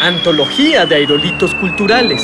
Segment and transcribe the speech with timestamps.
[0.00, 2.22] Antología de aerolitos culturales.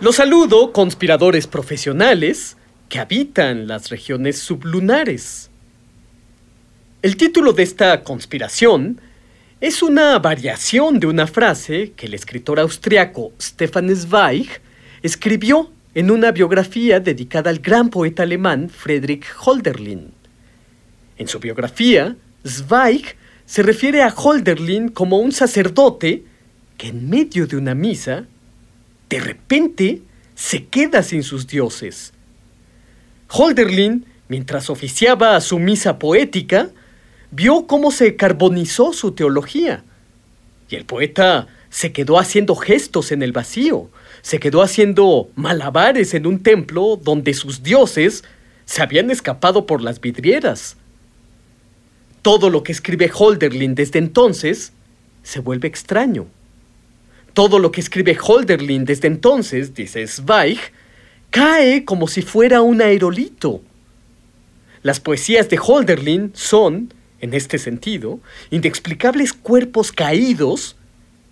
[0.00, 2.56] Los saludo, conspiradores profesionales
[2.88, 5.50] que habitan las regiones sublunares.
[7.02, 9.00] El título de esta conspiración
[9.60, 14.48] es una variación de una frase que el escritor austriaco Stefan Zweig
[15.04, 20.12] escribió en una biografía dedicada al gran poeta alemán Friedrich Holderlin.
[21.16, 22.14] En su biografía,
[22.46, 26.22] Zweig se refiere a Holderlin como un sacerdote
[26.76, 28.26] que en medio de una misa,
[29.08, 30.02] de repente,
[30.34, 32.12] se queda sin sus dioses.
[33.30, 36.68] Holderlin, mientras oficiaba su misa poética,
[37.30, 39.82] vio cómo se carbonizó su teología.
[40.68, 41.46] Y el poeta
[41.76, 43.90] se quedó haciendo gestos en el vacío,
[44.22, 48.24] se quedó haciendo malabares en un templo donde sus dioses
[48.64, 50.78] se habían escapado por las vidrieras.
[52.22, 54.72] Todo lo que escribe Holderlin desde entonces
[55.22, 56.28] se vuelve extraño.
[57.34, 60.58] Todo lo que escribe Holderlin desde entonces, dice Zweig,
[61.28, 63.60] cae como si fuera un aerolito.
[64.82, 68.18] Las poesías de Holderlin son, en este sentido,
[68.50, 70.74] inexplicables cuerpos caídos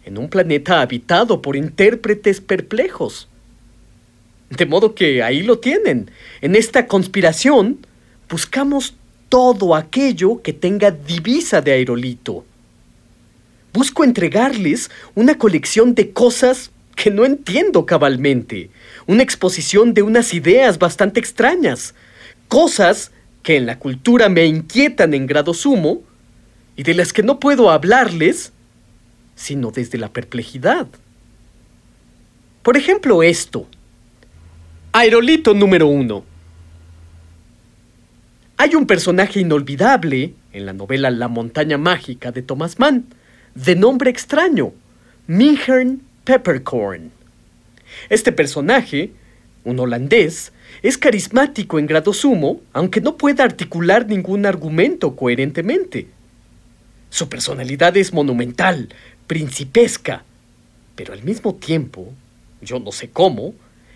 [0.05, 3.29] en un planeta habitado por intérpretes perplejos.
[4.51, 6.11] De modo que ahí lo tienen.
[6.41, 7.79] En esta conspiración
[8.29, 8.95] buscamos
[9.29, 12.45] todo aquello que tenga divisa de aerolito.
[13.73, 18.71] Busco entregarles una colección de cosas que no entiendo cabalmente,
[19.07, 21.95] una exposición de unas ideas bastante extrañas,
[22.47, 23.11] cosas
[23.43, 26.03] que en la cultura me inquietan en grado sumo
[26.77, 28.53] y de las que no puedo hablarles
[29.35, 30.87] sino desde la perplejidad.
[32.63, 33.67] Por ejemplo, esto.
[34.93, 36.25] Aerolito número uno.
[38.57, 43.05] Hay un personaje inolvidable en la novela La montaña mágica de Thomas Mann,
[43.55, 44.73] de nombre extraño,
[45.27, 47.11] Minhern Peppercorn.
[48.09, 49.13] Este personaje,
[49.65, 50.53] un holandés,
[50.83, 56.09] es carismático en grado sumo, aunque no pueda articular ningún argumento coherentemente.
[57.15, 58.89] Su personalidad es monumental,
[59.29, 60.25] principesca,
[60.97, 62.13] pero al mismo tiempo,
[62.61, 63.55] yo no sé cómo,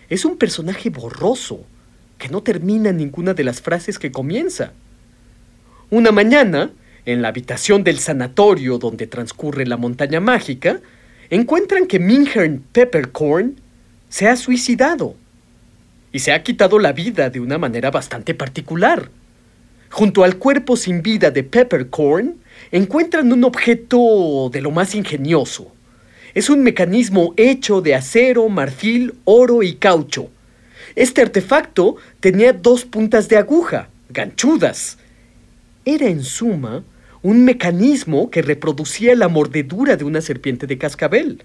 [0.09, 1.65] es un personaje borroso,
[2.17, 4.71] que no termina ninguna de las frases que comienza.
[5.89, 6.71] Una mañana,
[7.03, 10.79] en la habitación del sanatorio donde transcurre la montaña mágica,
[11.29, 13.59] encuentran que Minhern Peppercorn
[14.07, 15.17] se ha suicidado
[16.13, 19.09] y se ha quitado la vida de una manera bastante particular.
[19.89, 22.37] Junto al cuerpo sin vida de Peppercorn
[22.71, 25.71] encuentran un objeto de lo más ingenioso.
[26.33, 30.29] Es un mecanismo hecho de acero, marfil, oro y caucho.
[30.95, 34.97] Este artefacto tenía dos puntas de aguja, ganchudas.
[35.85, 36.83] Era en suma
[37.21, 41.43] un mecanismo que reproducía la mordedura de una serpiente de cascabel.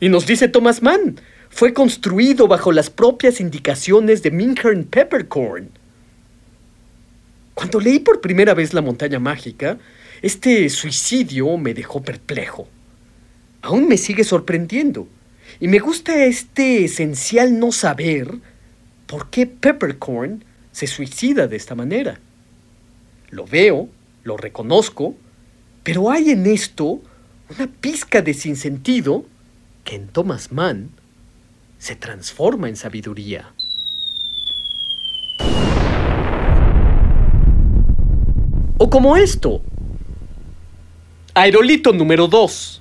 [0.00, 1.20] Y nos dice Thomas Mann,
[1.50, 5.70] fue construido bajo las propias indicaciones de Minhern Peppercorn.
[7.54, 9.78] Cuando leí por primera vez La montaña mágica,
[10.24, 12.66] este suicidio me dejó perplejo.
[13.60, 15.06] Aún me sigue sorprendiendo.
[15.60, 18.32] Y me gusta este esencial no saber
[19.06, 20.42] por qué Peppercorn
[20.72, 22.20] se suicida de esta manera.
[23.28, 23.90] Lo veo,
[24.22, 25.14] lo reconozco,
[25.82, 27.02] pero hay en esto
[27.54, 29.26] una pizca de sinsentido
[29.84, 30.88] que en Thomas Mann
[31.78, 33.52] se transforma en sabiduría.
[38.78, 39.60] O como esto,
[41.36, 42.80] Aerolito número 2.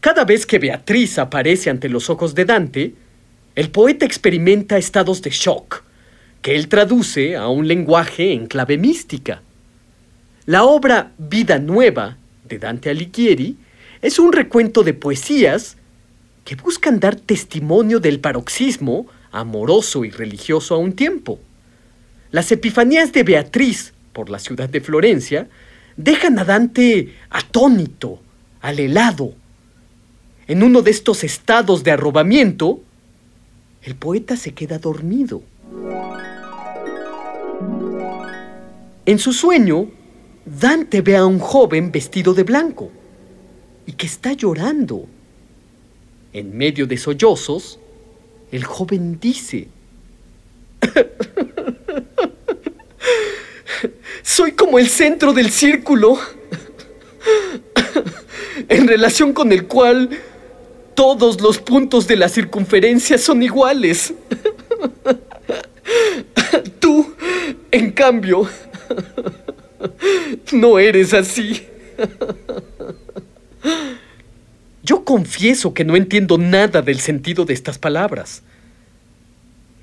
[0.00, 2.94] Cada vez que Beatriz aparece ante los ojos de Dante,
[3.54, 5.84] el poeta experimenta estados de shock,
[6.42, 9.42] que él traduce a un lenguaje en clave mística.
[10.44, 12.16] La obra Vida Nueva
[12.48, 13.56] de Dante Alighieri
[14.00, 15.76] es un recuento de poesías
[16.44, 21.38] que buscan dar testimonio del paroxismo amoroso y religioso a un tiempo.
[22.32, 25.46] Las epifanías de Beatriz por la ciudad de Florencia
[25.96, 28.20] dejan a Dante atónito,
[28.60, 29.34] al helado.
[30.46, 32.80] En uno de estos estados de arrobamiento,
[33.82, 35.42] el poeta se queda dormido.
[39.04, 39.88] En su sueño,
[40.44, 42.90] Dante ve a un joven vestido de blanco
[43.86, 45.06] y que está llorando.
[46.32, 47.78] En medio de sollozos,
[48.52, 49.68] el joven dice,
[54.34, 56.18] Soy como el centro del círculo,
[58.66, 60.08] en relación con el cual
[60.94, 64.14] todos los puntos de la circunferencia son iguales.
[66.80, 67.14] Tú,
[67.70, 68.48] en cambio,
[70.52, 71.66] no eres así.
[74.82, 78.42] Yo confieso que no entiendo nada del sentido de estas palabras.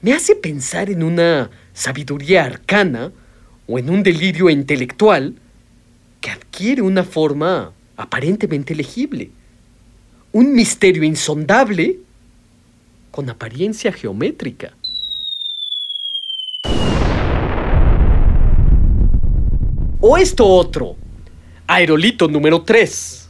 [0.01, 3.11] Me hace pensar en una sabiduría arcana
[3.69, 5.35] o en un delirio intelectual
[6.19, 9.29] que adquiere una forma aparentemente legible.
[10.31, 11.99] Un misterio insondable
[13.11, 14.75] con apariencia geométrica.
[20.01, 20.95] O esto otro,
[21.67, 23.29] aerolito número 3.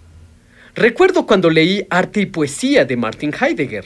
[0.75, 3.85] Recuerdo cuando leí Arte y Poesía de Martin Heidegger.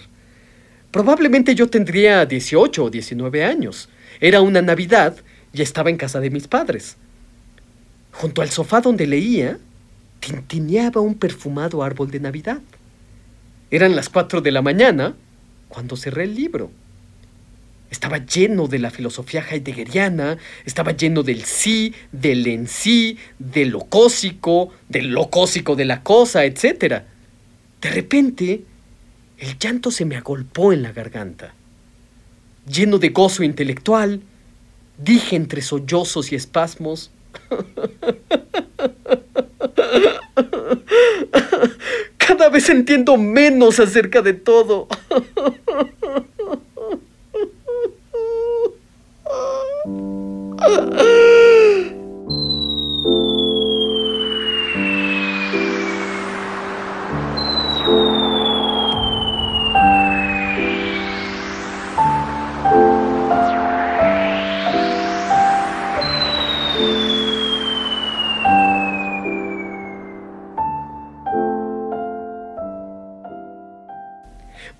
[0.92, 3.90] Probablemente yo tendría 18 o 19 años.
[4.20, 5.16] Era una Navidad
[5.54, 6.98] y estaba en casa de mis padres.
[8.12, 9.60] Junto al sofá donde leía,
[10.20, 12.62] tintineaba un perfumado árbol de Navidad.
[13.72, 15.16] Eran las 4 de la mañana
[15.68, 16.72] cuando cerré el libro.
[17.90, 23.82] Estaba lleno de la filosofía heideggeriana, estaba lleno del sí, del en sí, de lo
[23.82, 27.04] cósico, del lo cósico de la cosa, etc.
[27.82, 28.64] De repente,
[29.38, 31.54] el llanto se me agolpó en la garganta.
[32.66, 34.22] Lleno de gozo intelectual,
[34.98, 37.12] dije entre sollozos y espasmos,
[42.18, 44.88] Cada vez entiendo menos acerca de todo.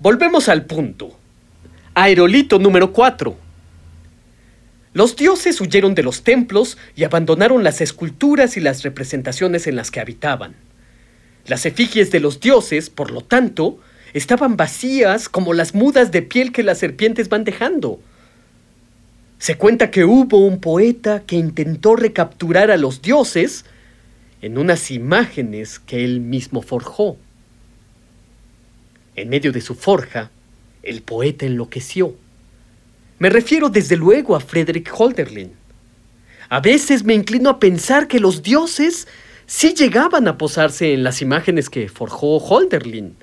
[0.04, 1.16] Volvemos al punto.
[1.94, 3.34] Aerolito número 4.
[4.92, 9.90] Los dioses huyeron de los templos y abandonaron las esculturas y las representaciones en las
[9.90, 10.56] que habitaban.
[11.46, 13.78] Las efigies de los dioses, por lo tanto,
[14.12, 17.98] estaban vacías como las mudas de piel que las serpientes van dejando.
[19.38, 23.64] Se cuenta que hubo un poeta que intentó recapturar a los dioses
[24.42, 27.16] en unas imágenes que él mismo forjó.
[29.16, 30.30] En medio de su forja,
[30.82, 32.14] el poeta enloqueció.
[33.18, 35.52] Me refiero desde luego a Frederick Holderlin.
[36.48, 39.06] A veces me inclino a pensar que los dioses
[39.46, 43.16] sí llegaban a posarse en las imágenes que forjó Holderlin,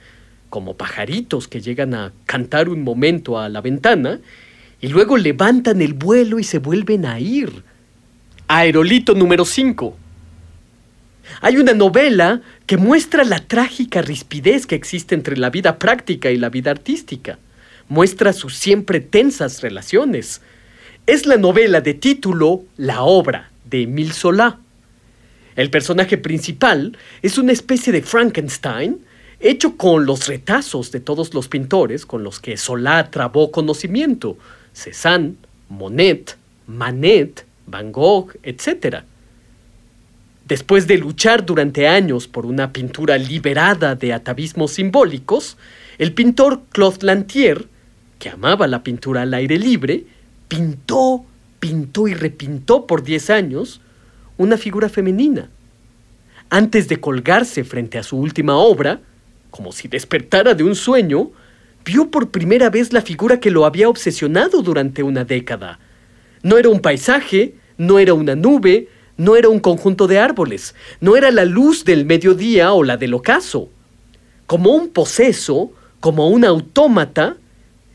[0.49, 4.19] como pajaritos que llegan a cantar un momento a la ventana
[4.81, 7.63] y luego levantan el vuelo y se vuelven a ir.
[8.47, 9.97] Aerolito número 5.
[11.41, 16.37] Hay una novela que muestra la trágica rispidez que existe entre la vida práctica y
[16.37, 17.39] la vida artística.
[17.89, 20.41] Muestra sus siempre tensas relaciones.
[21.07, 24.59] Es la novela de título La obra de Emile Solá.
[25.55, 28.99] El personaje principal es una especie de Frankenstein
[29.39, 34.37] hecho con los retazos de todos los pintores con los que Solá trabó conocimiento,
[34.73, 35.35] Cézanne,
[35.67, 36.37] Monet,
[36.67, 39.03] Manet, Van Gogh, etc.
[40.51, 45.55] Después de luchar durante años por una pintura liberada de atavismos simbólicos,
[45.97, 47.67] el pintor Claude Lantier,
[48.19, 50.03] que amaba la pintura al aire libre,
[50.49, 51.23] pintó,
[51.61, 53.79] pintó y repintó por 10 años
[54.37, 55.49] una figura femenina.
[56.49, 58.99] Antes de colgarse frente a su última obra,
[59.51, 61.31] como si despertara de un sueño,
[61.85, 65.79] vio por primera vez la figura que lo había obsesionado durante una década.
[66.43, 68.89] No era un paisaje, no era una nube,
[69.21, 73.13] no era un conjunto de árboles, no era la luz del mediodía o la del
[73.13, 73.69] ocaso.
[74.47, 77.37] Como un poseso, como un autómata,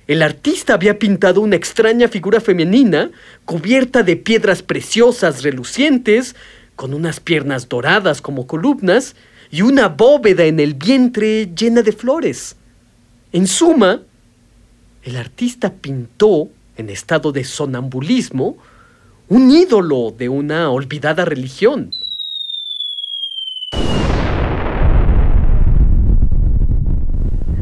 [0.06, 3.10] el artista había pintado una extraña figura femenina
[3.44, 6.36] cubierta de piedras preciosas relucientes,
[6.76, 9.16] con unas piernas doradas como columnas
[9.50, 12.54] y una bóveda en el vientre llena de flores.
[13.32, 14.02] En suma,
[15.02, 18.58] el artista pintó, en estado de sonambulismo,
[19.28, 21.90] un ídolo de una olvidada religión.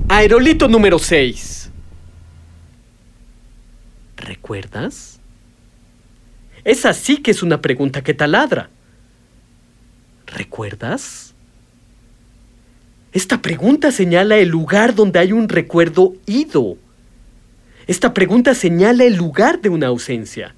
[0.09, 1.71] Aerolito número 6.
[4.17, 5.21] ¿Recuerdas?
[6.65, 8.69] Esa sí que es una pregunta que taladra.
[10.27, 11.35] ¿Recuerdas?
[13.13, 16.77] Esta pregunta señala el lugar donde hay un recuerdo ido.
[17.87, 20.55] Esta pregunta señala el lugar de una ausencia.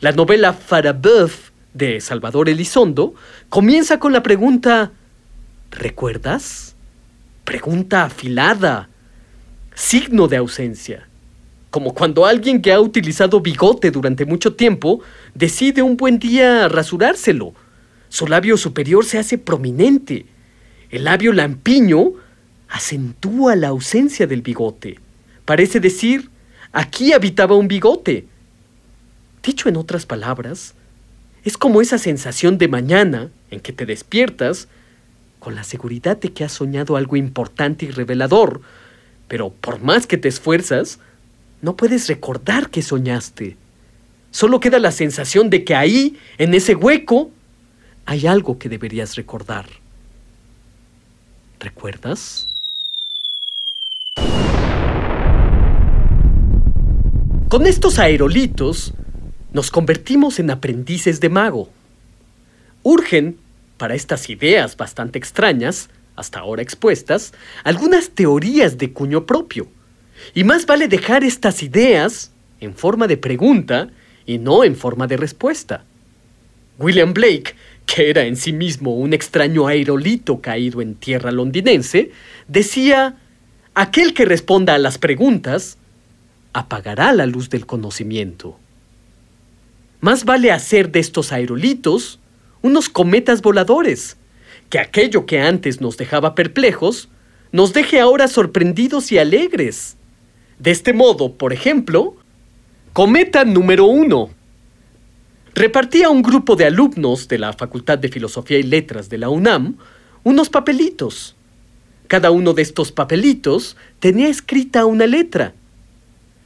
[0.00, 3.14] La novela Farabeuf de Salvador Elizondo
[3.48, 4.92] comienza con la pregunta
[5.70, 6.76] ¿Recuerdas?
[7.44, 8.88] Pregunta afilada,
[9.74, 11.08] signo de ausencia.
[11.70, 15.00] Como cuando alguien que ha utilizado bigote durante mucho tiempo
[15.34, 17.54] decide un buen día rasurárselo.
[18.08, 20.26] Su labio superior se hace prominente.
[20.90, 22.12] El labio lampiño
[22.68, 25.00] acentúa la ausencia del bigote.
[25.44, 26.30] Parece decir,
[26.72, 28.28] aquí habitaba un bigote.
[29.44, 30.74] Dicho en otras palabras,
[31.44, 34.68] es como esa sensación de mañana en que te despiertas
[35.38, 38.62] con la seguridad de que has soñado algo importante y revelador,
[39.28, 40.98] pero por más que te esfuerzas,
[41.60, 43.58] no puedes recordar que soñaste.
[44.30, 47.30] Solo queda la sensación de que ahí, en ese hueco,
[48.06, 49.66] hay algo que deberías recordar.
[51.60, 52.48] ¿Recuerdas?
[57.50, 58.94] Con estos aerolitos
[59.54, 61.70] nos convertimos en aprendices de mago.
[62.82, 63.38] Urgen,
[63.78, 67.32] para estas ideas bastante extrañas, hasta ahora expuestas,
[67.62, 69.68] algunas teorías de cuño propio.
[70.34, 73.90] Y más vale dejar estas ideas en forma de pregunta
[74.26, 75.84] y no en forma de respuesta.
[76.78, 77.54] William Blake,
[77.86, 82.10] que era en sí mismo un extraño aerolito caído en tierra londinense,
[82.48, 83.18] decía,
[83.74, 85.78] aquel que responda a las preguntas
[86.52, 88.58] apagará la luz del conocimiento.
[90.04, 92.20] Más vale hacer de estos aerolitos
[92.60, 94.18] unos cometas voladores,
[94.68, 97.08] que aquello que antes nos dejaba perplejos,
[97.52, 99.96] nos deje ahora sorprendidos y alegres.
[100.58, 102.16] De este modo, por ejemplo,
[102.92, 104.28] cometa número uno.
[105.54, 109.78] Repartía un grupo de alumnos de la Facultad de Filosofía y Letras de la UNAM
[110.22, 111.34] unos papelitos.
[112.08, 115.54] Cada uno de estos papelitos tenía escrita una letra.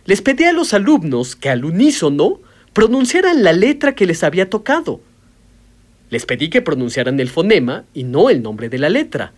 [0.05, 2.39] Les pedí a los alumnos que al unísono
[2.79, 5.01] pronunciaran la letra que les había tocado.
[6.11, 9.33] Les pedí que pronunciaran el fonema y no el nombre de la letra.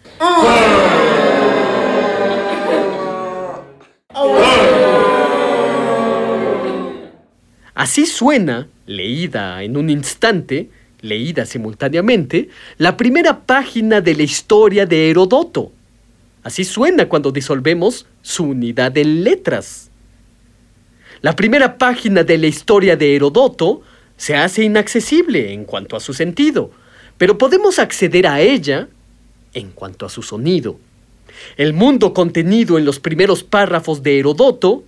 [7.75, 10.69] Así suena, leída en un instante,
[11.01, 15.73] leída simultáneamente, la primera página de la historia de Herodoto.
[16.43, 19.90] Así suena cuando disolvemos su unidad en letras.
[21.23, 23.83] La primera página de la historia de Herodoto
[24.17, 26.71] se hace inaccesible en cuanto a su sentido,
[27.19, 28.89] pero podemos acceder a ella
[29.53, 30.79] en cuanto a su sonido.
[31.59, 34.83] El mundo contenido en los primeros párrafos de Herodoto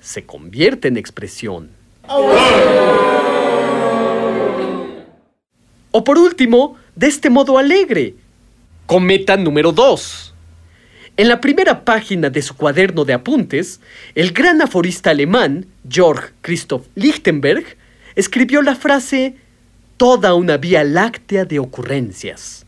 [0.00, 1.70] se convierte en expresión.
[5.92, 8.16] O por último, de este modo alegre.
[8.86, 10.31] Cometa número 2.
[11.18, 13.80] En la primera página de su cuaderno de apuntes,
[14.14, 17.76] el gran aforista alemán, Georg Christoph Lichtenberg,
[18.14, 19.36] escribió la frase
[19.98, 22.64] toda una vía láctea de ocurrencias.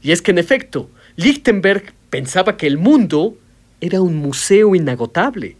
[0.00, 3.36] Y es que en efecto, Lichtenberg pensaba que el mundo
[3.82, 5.56] era un museo inagotable.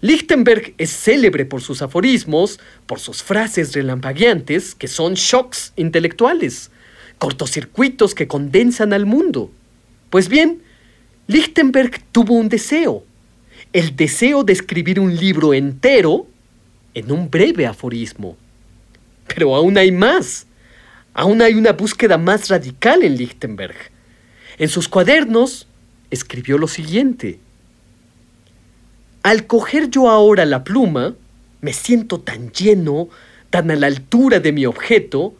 [0.00, 6.72] Lichtenberg es célebre por sus aforismos, por sus frases relampagueantes, que son shocks intelectuales,
[7.18, 9.52] cortocircuitos que condensan al mundo.
[10.14, 10.62] Pues bien,
[11.26, 13.04] Lichtenberg tuvo un deseo,
[13.72, 16.28] el deseo de escribir un libro entero
[16.94, 18.36] en un breve aforismo.
[19.26, 20.46] Pero aún hay más.
[21.14, 23.74] Aún hay una búsqueda más radical en Lichtenberg.
[24.56, 25.66] En sus cuadernos
[26.12, 27.40] escribió lo siguiente.
[29.24, 31.16] Al coger yo ahora la pluma,
[31.60, 33.08] me siento tan lleno,
[33.50, 35.34] tan a la altura de mi objeto,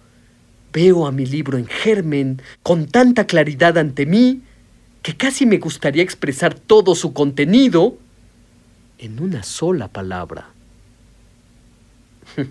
[0.73, 4.43] veo a mi libro en germen, con tanta claridad ante mí,
[5.05, 7.99] que casi me gustaría expresar todo su contenido
[8.97, 10.49] en una sola palabra.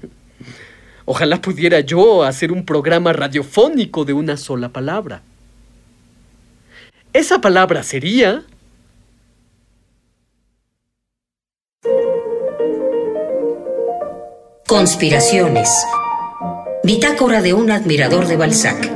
[1.05, 5.24] Ojalá pudiera yo hacer un programa radiofónico de una sola palabra.
[7.12, 8.43] Esa palabra sería...
[14.67, 15.69] Conspiraciones.
[16.83, 18.91] Bitácora de un admirador de Balzac.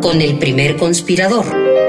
[0.00, 1.44] Con el primer conspirador,